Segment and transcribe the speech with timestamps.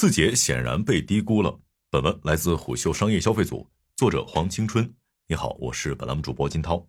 [0.00, 1.60] 字节显然被低估了。
[1.90, 4.94] 本文来自虎嗅商业消费组，作者黄青春。
[5.28, 6.88] 你好，我是本栏目主播金涛。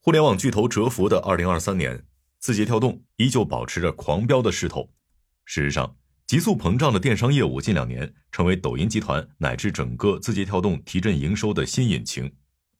[0.00, 2.04] 互联网巨头蛰伏的二零二三年，
[2.40, 4.90] 字节跳动依旧保持着狂飙的势头。
[5.44, 5.96] 事实上，
[6.26, 12.28] 急速膨胀的电商业务近两年成为抖音集团乃至整个字节跳动提振营收的新引擎。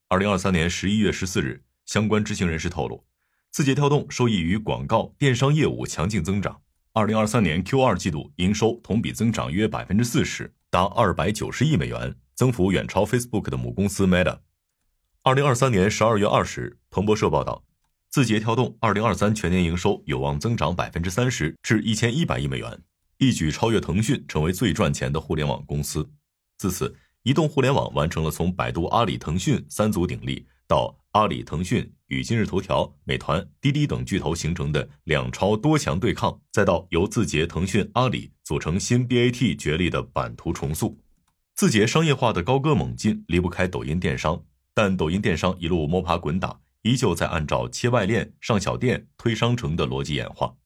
[0.08, 3.06] 二零二三年十一月十四日，相关知情人士透露，
[3.52, 6.60] 字节跳动受益于广告电商业务强劲增长。
[6.92, 14.40] 二零二三年 Q 二季度营收同比增长约百分之四十，达二百九十亿美元，增幅远超 Facebook 的母公司 Meta。
[15.22, 17.62] 二零二三年十二月二十日，彭博社报道，
[18.08, 22.82] 字节跳动二零二三全年营收有望增长百分之三十至一千一百亿美元，
[23.18, 26.10] 一举超越腾讯，成为最赚钱的互联网公司。
[26.58, 31.92] 自此，移动互联网完成了从百度、阿里、腾讯三足鼎立到阿里、腾讯。
[32.10, 40.98] 与今日头条、美团、滴滴等巨头形成的两超多强对抗，再到由字节、腾讯、阿里组成新 BAT 角力的版图重塑，
[41.54, 44.42] 字节商业化的高歌猛进离不开抖音电商，
[44.74, 50.56] 但抖音电商一路摸爬滚打，依旧在按照切外链、上小店、推商城的逻辑演化，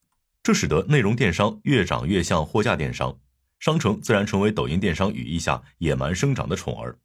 [0.41, 3.19] 这使得内容电商越长越像货架电商，
[3.59, 6.97] 商城自然成为抖音电商羽翼下野蛮生长的宠儿。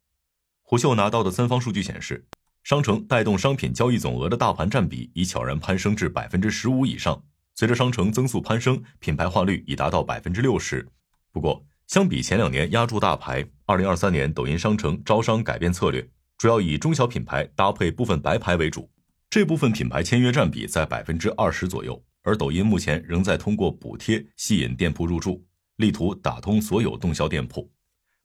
[0.62, 2.24] 胡秀拿到的三方数据显示。
[2.62, 7.22] 商城带动商品交易总额的大盘占比已悄然攀升至百分之十五以上。
[7.54, 10.86] 随着商城增速攀升，品牌化率已达到百分之六十。
[11.32, 18.88] 不过，相比前两年压住大牌，二零二三年抖音商城招商改变策略，主要以中小品牌搭配部分白牌为主。
[19.28, 22.02] 这部分品牌签约占比在百分之二十左右。
[22.22, 25.42] 而抖音目前仍在通过补贴吸引店铺入驻，
[25.76, 27.70] 力图打通所有动销店铺。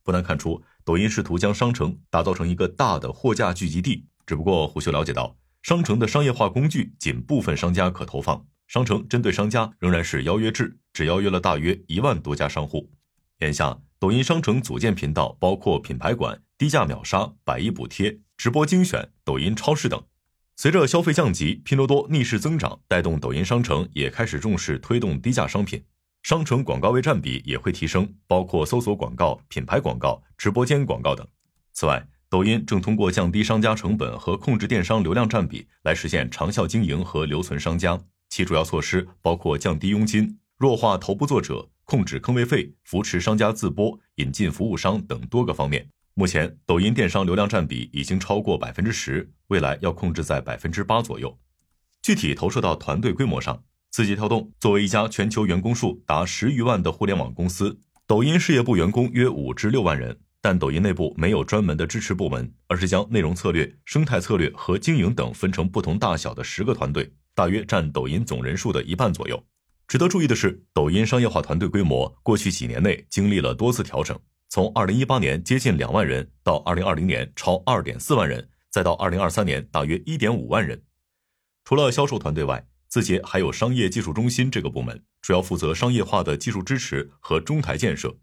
[0.04, 4.06] 不难看出，抖音试图将商城打造成一个大的货架聚集地。
[4.26, 12.90] 只不过，胡秀了解到，商城的商业化工具仅部分商家可投放，商城针对商家仍然是邀约制，只邀约了大约一万多家商户。
[13.40, 20.02] 眼下，抖音商城组建频道包括品牌馆、低价秒杀、百亿补贴、直播精选、抖音超市等。
[20.56, 25.84] 随着消费降级，拼多多逆势增长，带动抖音商城也开始重视推动低价商品，
[26.24, 31.28] 商城广告位占比也会提升，包括搜索广告、品牌广告、直播间广告等。
[31.74, 38.00] 此外，抖音正通过降低商家成本和控制电商流量占比来实现长效经营和留存商家。
[38.30, 45.88] 其主要措施包括降低佣金、弱化头部作者、控制坑位费、扶持商家自播、引进服务商等多个方面。
[46.16, 51.38] 目前，抖音电商流量占比已经超过百分之十，未来要控制在百分之八左右。
[52.02, 60.20] 具体投射到团队规模上，字节跳动作为一家全球员工数达十余万的互联网公司，抖音事业部员工约五至六万人。
[60.46, 69.44] 但抖音内部没有专门的支持部门，而是将内容策略、生态策略和经营等分成不同大小的十个团队，大约占抖音总人数的一半左右。
[69.88, 74.16] 值得注意的是，抖音商业化团队规模过去几年内经历了多次调整，
[74.48, 80.80] 从2018年接近两万人，到2020年超2.4万人，再到2023年大约1.5万人。
[81.64, 88.16] 除了销售团队外，字节还有商业技术中心这个部门，主要负责商业化的技术支持和中台建设。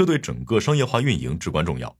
[0.00, 1.94] 这对整个商业化运营至关重要。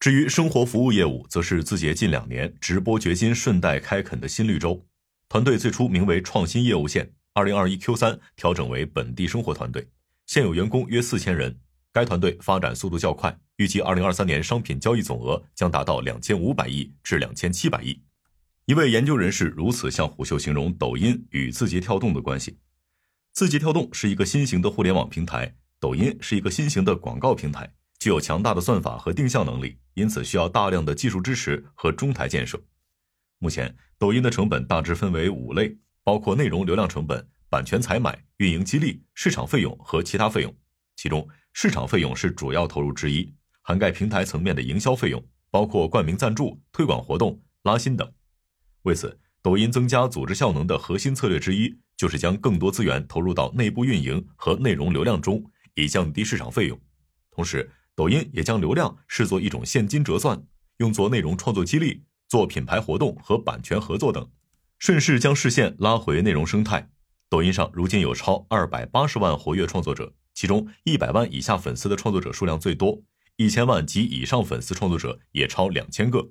[0.00, 4.82] 至于生活服务业务，则是字节近两年直播掘金顺带开垦的新绿洲。
[5.28, 9.86] 团队最初名为创新业务线，二零二一 Q 三调整为本地生活团队，
[10.24, 11.54] 现有员工约四千人。
[11.92, 18.00] 该团队发展速度较快，预计二零二三年商品交易总额将达到两千五百亿至两千七百亿。
[18.64, 22.56] 一位研究人士如此向虎嗅形容抖音与字节跳动的关系：
[23.34, 25.54] 字节跳动是一个新型的互联网平台。
[25.84, 32.58] 抖音是一个新型的广告平台，具有强大的算法和定向能力，因此需要大量的技术支持和中台建设。
[33.38, 40.56] 目前，抖音的成本大致分为五类，包括内容流量成本、版权采买、运营激励、市场费用和其他费用。
[40.96, 43.30] 其中，市场费用是主要投入之一，
[43.60, 48.10] 涵盖平台层面的营销费用，包括冠名赞助、推广活动、拉新等。
[48.84, 55.44] 为此，抖音增加组织效能的核心策略之一，就是将更多资源投入到内部运营和内容流量中。
[55.74, 56.80] 以降低市场费用，
[57.30, 60.44] 同时，抖音也将流量视作一种现金折算，
[60.78, 64.30] 用作内容创作激励、做品牌活动和版权合作等，
[64.78, 66.90] 顺势将视线拉回内容生态。
[67.28, 73.02] 抖音上如今有超二百八十万活跃创作者，其中一百万以下粉丝的创作者数量最多，
[73.36, 76.30] 一千万及以上粉丝创作者也超两千个。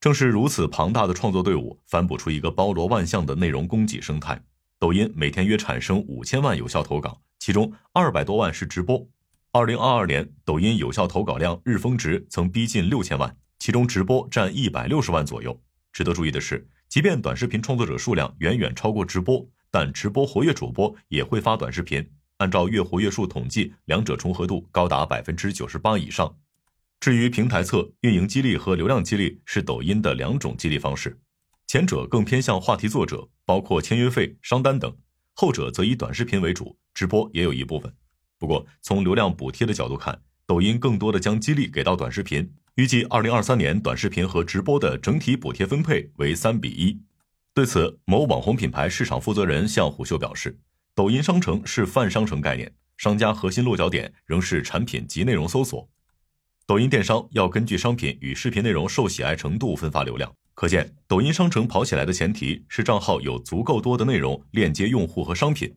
[0.00, 4.42] 正是如此庞大的创作队伍，反哺出一个包罗万象的内容供给生态。
[4.80, 7.20] 抖音每天约产生五千万有效投稿。
[7.44, 9.04] 其中二百多万是直播。
[9.50, 15.60] 二零二二年，抖音有效投稿量日峰值曾逼近六千万，其中直播占一百六十万左右。
[15.92, 22.08] 值得注意的是，即便短视频创作者数量远远超过直播，但直播活跃主播也会发短视频。
[22.36, 26.38] 按照月活跃数统计，两者重合度高达百分之九十八以上。
[27.00, 31.20] 至于平台侧运营激励和流量激励是抖音的两种激励方式，
[31.66, 34.92] 前者更偏向话题作者，包括签约费、商单等；
[35.34, 37.92] 后者则以短视频为主，直播也有一部分。
[38.38, 42.52] 不过，从流量补贴的角度看，抖音更多的将激励给到短视频。
[42.76, 46.98] 预计二零二三年短视频和直播的整体补贴分配为三比一。
[47.54, 50.58] 对此，某网红品牌市场负责人向虎嗅表示，
[50.94, 55.86] 抖音商城是泛商城概念，商家核心落脚点仍是产品及内容搜索。
[56.66, 65.74] 抖音电商要根据商品与视频内容受喜爱程度分发流量，可见抖音商城跑起来的前提是账号有足够多的内容链接用户和商品，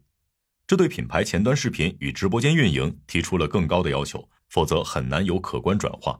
[0.68, 6.20] 这对品牌前端视频与直播间运营提出了更高的要求，否则很难有可观转化。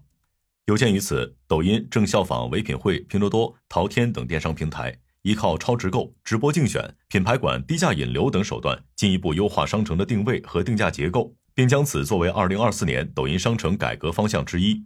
[0.66, 11.36] 有鉴于此，抖音正效仿唯品会、拼多多、淘天等电商平台，依靠超直购、直播竞选、品牌馆低价引流等手段，进一步优化商城的定位和定价结构。
[11.56, 14.84] 并将此作为二零二四年抖音商城改革方向之一。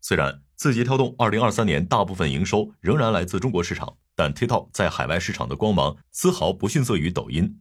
[0.00, 7.60] 虽然字节跳动二零二三年大部分营收仍然来自中国市场，但 TikTok 在海外市场的光芒丝毫不逊色于抖音。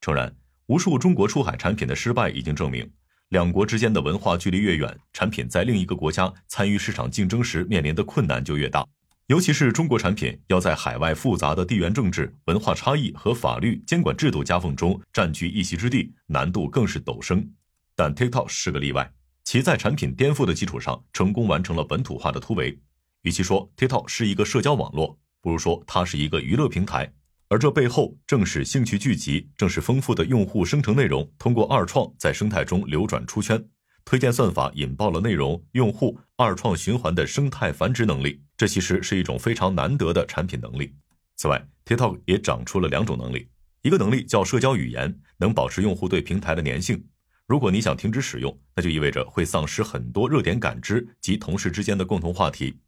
[0.00, 0.36] 诚然，
[0.68, 2.86] 无数中国出海产品的失败已经证明，
[3.30, 8.86] 两国之间的文化距离越远，产品在另一个国家参与市场竞争时面临的困难就越大。
[9.28, 17.50] 尤其是中国产品要在海外复杂的地缘政治、文化差异和法律监管制度夹缝中占据一席之地，难度更是陡升。
[17.96, 19.10] 但 TikTok 是个例外，
[19.44, 22.78] 其在产品颠覆的基础上，成功完成了本土化的突围。
[23.22, 27.10] 与其说 TikTok 是一个社交网络，不如说它是一个娱乐平台。
[27.50, 33.62] 而这背后正是兴趣聚集，正是丰富的用户生成内容通过二创在生态中流转出圈，
[34.04, 38.42] 推荐算法引爆了内容用户二创循环的生态繁殖能力。
[38.56, 40.94] 这其实是一种非常难得的产品能力。
[41.36, 43.48] 此外，TikTok 也长出了两种能力，
[43.80, 47.02] 一个能力叫社交语言，能保持用户对平台的粘性。
[47.46, 52.78] 如果你想停止使用，那就意味着会丧失很多热点感知及同事之间的共同话题。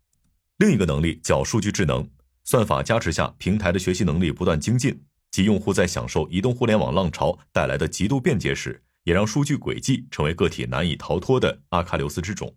[0.59, 2.07] 另一个能力叫数据智能，
[2.45, 12.55] 算法加持下，平台的学习能力不断精进，即用户在享受移动互联网浪潮带来的极度便捷时，也让数据轨迹成为个体难以逃脱的阿喀琉斯之种。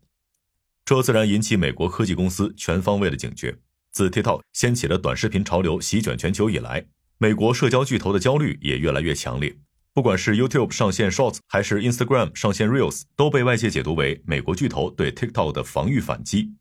[0.86, 3.58] 这自然引起美国科技公司全方位的警觉。
[3.92, 6.86] 自 TikTok 掀起了短视频潮流席卷全球以来，
[7.20, 9.56] 美国社交巨头的焦虑也越来越强烈。
[9.94, 16.52] 不管是 YouTube 上线 Shorts 还是 Instagram 上线 Reels，都被外界解读为美国巨头对 TikTok 的防御反击。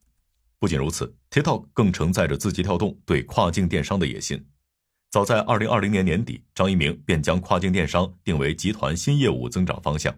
[0.62, 4.46] 不仅如此，TikTok 更承载着字节跳动对跨境电商的野心。
[5.10, 10.16] 早在2020年年底，张一鸣便将跨境电商定为集团新业务增长方向。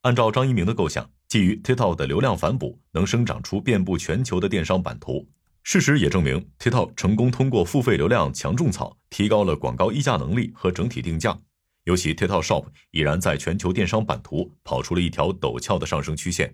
[0.00, 5.28] 按照张一鸣的构想，基于 TikTok 的流量反哺，能生长出遍布全球的电商版图。
[5.62, 11.38] 事实也证明，TikTok 成功通过付费流量强种草，提高了广告溢价能力和整体定价。
[11.84, 16.52] 尤其 TikTok Shop 已然在全球电商版图跑出了一条陡峭的上升曲线。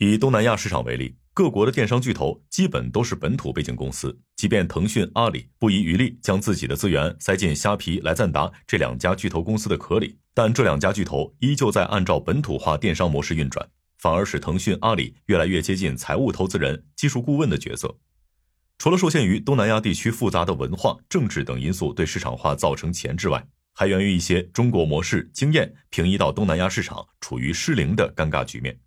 [0.00, 13.68] 以东南亚市场为例，各国的电商巨头基本都是本土背景公司，即便腾讯、阿里不遗余力将自己的资源塞进虾皮、来赞达这两家巨头公司的壳里，但这两家巨头依旧在按照本土化电商模式运转，
[13.98, 17.98] 反而使腾讯、阿里越来越接近财务投资人、技术顾问的角色。
[18.78, 28.78] 除了受限于东南亚地区复杂的文化、政治等因素对市场化造成钳制外，还源于一些中国模式经验平移到东南亚市场处于失灵的尴尬局面。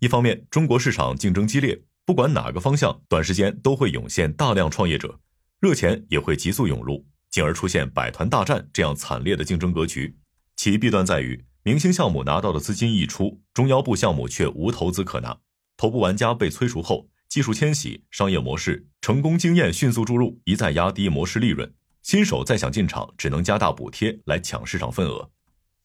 [0.00, 5.18] 一方面，中国市场竞争激烈，不管哪个方向，短时间都会涌现大量创业者，
[5.58, 10.16] 热钱也会急速涌入，进而出现百团大战这样惨烈的竞争格局。
[10.54, 15.36] 其弊端在于，明星项目拿到的资金溢出，中腰部项目却无投资可拿，
[15.76, 21.74] 头部玩家被催熟后，技术迁徙、商业模式成功经验迅速注入，一再压低模式利润。
[22.02, 25.28] 新手再想进场，只能加大补贴来抢市场份额。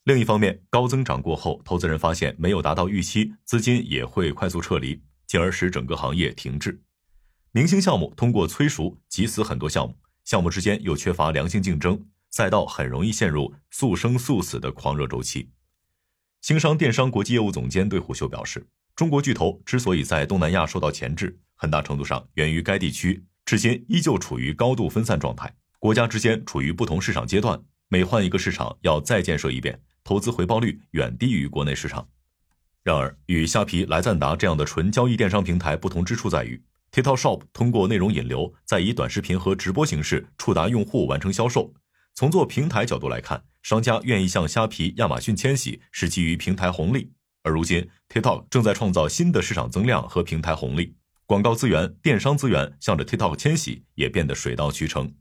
[0.05, 6.81] 另一方面，高增长过后，投资人发现没有达到预期，资金也会快速撤离，进而使整个行业停滞。
[7.53, 9.95] 明星项目通过催熟挤死很多项目，
[10.25, 15.49] 项目之间又缺乏良性竞争，赛道很容易陷入速生速死的狂热周期。
[16.41, 18.67] 星商电商国际业务总监对虎嗅表示，
[18.97, 25.55] 中国巨头之所以在东南亚受到钳制，很大程度上源于该地区至今依旧处于高度分散状态。
[25.79, 32.07] 国家之间处于不同市场阶段，每换一个市场要再建设一遍，投资回报率远低于国内市场。
[32.83, 36.61] 然而，与虾皮、来赞达这样的纯交易电商平台不同之处在于
[36.91, 41.73] ，TikTok Shop 通过内容引流，再以短视频和直播形式触达用户，完成销售。
[42.13, 47.11] 从做平台角度来看，商家愿意向虾皮、亚马逊迁徙是基于平台红利，
[47.43, 55.13] 而如今 TikTok 正在创造新的市场增量和平台红利，广告资源、电商资源向着 TikTok 迁徙，也变得水到渠成。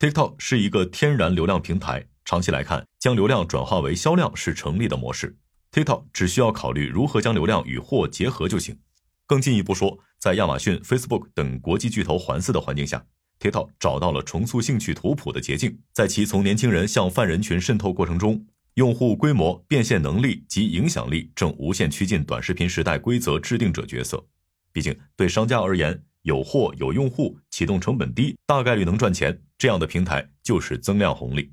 [0.00, 5.36] TikTok 是一个天然流量平台，长期来看，将流量转化为销量是成立的模式。
[5.72, 8.78] TikTok 只需要考虑如何将流量与货结合就行。
[9.26, 13.04] 更进一步说，在亚马逊、Facebook 等国际巨头环伺的环境下
[13.38, 24.26] ，TikTok 找到了重塑兴趣图谱的捷径，在其从年轻人向泛人群渗透过程中，用户规模、变现能力及影响力正无限趋近短视频时代规则制定者角色。
[24.72, 31.52] 毕竟，对商家而言，有货有用户，启动成本低，大概率能赚钱，这样的平台就是增量红利。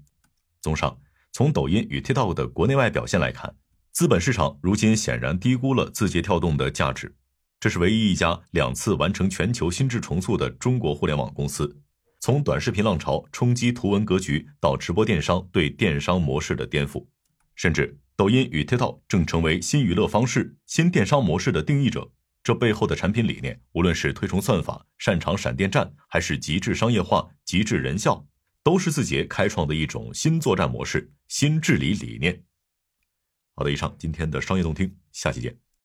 [0.61, 0.97] 综上，
[1.33, 3.53] 从抖音与 TikTok 的国内外表现来看，
[3.91, 7.13] 资本市场如今显然低估了字节跳动的价值。
[7.59, 11.81] 这是唯一一家两次完成全球心智重塑的中国互联网公司。
[12.21, 17.05] 从短视频浪潮冲击图文格局，到直播电商对电商模式的颠覆，
[17.55, 22.09] 甚至抖音与 TikTok 正成为新娱乐方式、新电商模式的定义者。
[22.47, 28.25] 这背后的产品理念，无论是推崇算法、擅长闪电战，还是极致商业化、极致人效，
[28.63, 32.41] 都是字节开创的一种新作战模式、新治理理念。
[33.53, 35.66] 好的，以上今天的商业动听，下期见。